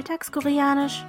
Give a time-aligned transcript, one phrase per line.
[0.00, 1.04] Alltagskoreanisch.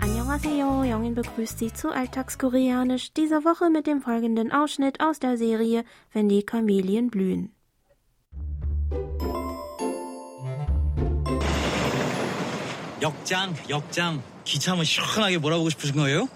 [0.00, 5.84] Annyeonghaseyo, Jongin begrüßt Sie zu Alltagskoreanisch, dieser Woche mit dem folgenden Ausschnitt aus der Serie
[6.12, 7.52] Wenn die Kamelien blühen.
[13.02, 14.22] 역장, 역장.
[14.44, 16.28] 기차 한번 시원하게 몰아보고 싶으신 거예요?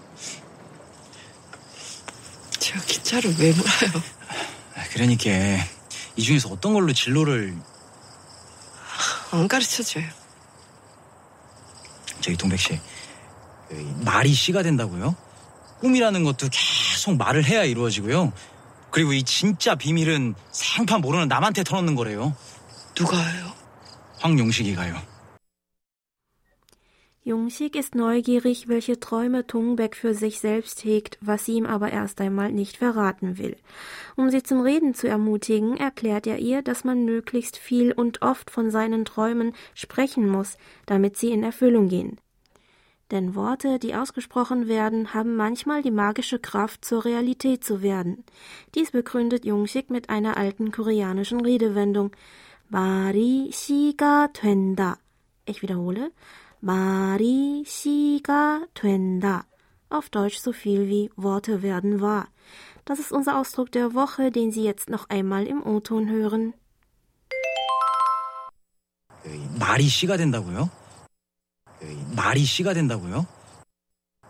[2.59, 4.03] 제가 기차를 왜 몰아요?
[4.75, 5.29] 아, 그러니까
[6.15, 7.55] 이 중에서 어떤 걸로 진로를
[9.32, 10.04] 안 가르쳐줘요.
[12.20, 12.80] 저기 동백 씨
[13.68, 15.14] 그, 말이 씨가 된다고요?
[15.80, 18.32] 꿈이라는 것도 계속 말을 해야 이루어지고요.
[18.90, 22.34] 그리고 이 진짜 비밀은 생판 모르는 남한테 털어놓는 거래요.
[22.98, 23.52] 누가요?
[24.20, 25.15] 황용식이가요.
[27.26, 32.20] Jungsik ist neugierig, welche Träume Tungbeck für sich selbst hegt, was sie ihm aber erst
[32.20, 33.56] einmal nicht verraten will.
[34.14, 38.48] Um sie zum Reden zu ermutigen, erklärt er ihr, dass man möglichst viel und oft
[38.52, 42.20] von seinen Träumen sprechen muss, damit sie in Erfüllung gehen.
[43.10, 48.22] Denn Worte, die ausgesprochen werden, haben manchmal die magische Kraft, zur Realität zu werden.
[48.76, 52.12] Dies begründet Jungsik mit einer alten koreanischen Redewendung.
[52.70, 54.98] Bari Shiga Tenda.
[55.44, 56.12] Ich wiederhole.
[56.59, 59.45] 말이 씨가 된다.
[59.89, 62.27] Auf Deutsch so viel wie Worte werden wahr.
[62.85, 66.53] Das ist unser Ausdruck der Woche, den Sie jetzt noch einmal im O-Ton hören.
[69.23, 70.69] 그, 말이 씨가 된다고요?
[71.79, 71.85] 그,
[72.15, 73.25] 말이 씨가 된다고요?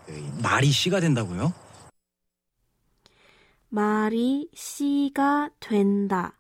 [0.06, 1.54] 그, 말이 씨가 된다고요?
[3.70, 6.34] 말이 씨가 된다.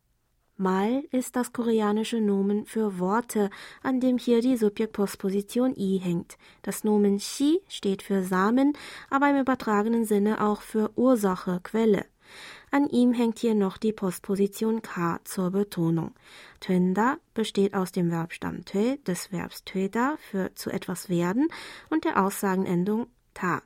[0.58, 3.50] Mal ist das koreanische Nomen für Worte,
[3.82, 6.38] an dem hier die Subjektpostposition i hängt.
[6.62, 8.72] Das Nomen shi steht für Samen,
[9.10, 12.06] aber im übertragenen Sinne auch für Ursache, Quelle.
[12.70, 16.14] An ihm hängt hier noch die Postposition k zur Betonung.
[16.60, 21.48] Twenda besteht aus dem Verbstamm tö, des Verbs töda für zu etwas werden
[21.90, 23.62] und der Aussagenendung ta.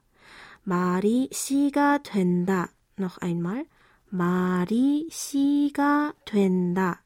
[0.65, 2.69] Mari shiga twenda.
[2.97, 3.65] Noch einmal.
[4.10, 7.02] 말이 씨가 된다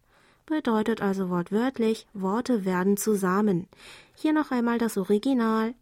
[0.50, 3.68] bedeutet also wortwörtlich Worte werden zusammen.
[4.16, 5.76] Hier noch einmal das Original.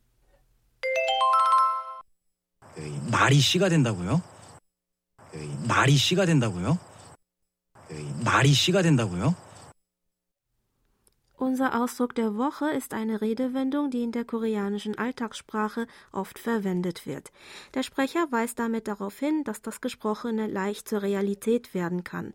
[2.75, 4.21] 그, 말이 씨가 된다고요?
[5.31, 6.77] 그, 말이 씨가 된다고요?
[7.87, 9.35] 그, 말이 씨가 된다고요?
[11.42, 17.32] Unser Ausdruck der Woche ist eine Redewendung, die in der koreanischen Alltagssprache oft verwendet wird.
[17.74, 22.32] Der Sprecher weist damit darauf hin, dass das Gesprochene leicht zur Realität werden kann.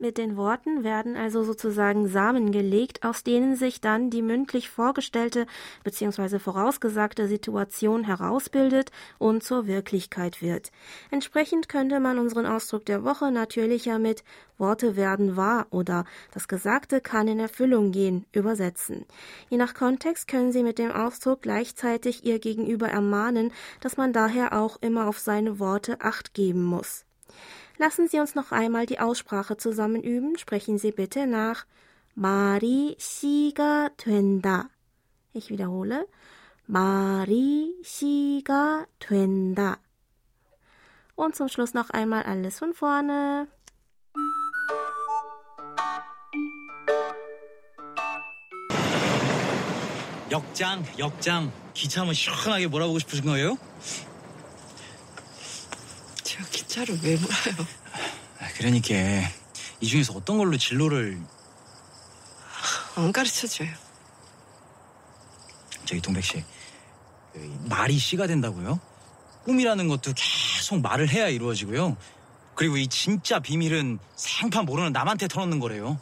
[0.00, 5.44] Mit den Worten werden also sozusagen Samen gelegt, aus denen sich dann die mündlich vorgestellte
[5.82, 6.38] bzw.
[6.38, 10.70] vorausgesagte Situation herausbildet und zur Wirklichkeit wird.
[11.10, 14.22] Entsprechend könnte man unseren Ausdruck der Woche natürlicher mit
[14.56, 19.04] Worte werden wahr oder das Gesagte kann in Erfüllung gehen übersetzen.
[19.48, 24.52] Je nach Kontext können Sie mit dem Ausdruck gleichzeitig Ihr Gegenüber ermahnen, dass man daher
[24.52, 27.04] auch immer auf seine Worte Acht geben muss.
[27.77, 30.37] Lassen Sie uns noch einmal die Aussprache zusammen üben.
[30.37, 31.65] Sprechen Sie bitte nach
[32.15, 34.69] 말이 씨가 된다.
[35.33, 36.07] Ich wiederhole.
[36.67, 39.79] 말이 씨가 된다.
[41.15, 43.47] Und zum Schluss noch einmal alles von vorne.
[50.31, 51.51] 역장, 역장.
[51.75, 53.55] 기차 한번 시원하게 몰아보고 싶으신 거예요?
[56.78, 57.66] 기차를 왜 몰아요?
[58.40, 58.94] 아, 그러니까
[59.80, 61.20] 이 중에서 어떤 걸로 진로를
[62.96, 63.68] 안 가르쳐줘요.
[65.84, 66.44] 저기 동백 씨
[67.32, 68.78] 그, 말이 씨가 된다고요?
[69.44, 71.96] 꿈이라는 것도 계속 말을 해야 이루어지고요.
[72.54, 75.98] 그리고 이 진짜 비밀은 생판 모르는 남한테 털어놓는 거래요.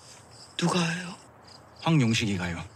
[0.61, 1.15] 누가요?
[1.83, 2.76] 황용식이가요.